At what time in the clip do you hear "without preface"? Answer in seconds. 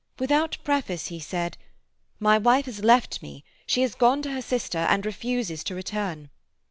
0.17-1.09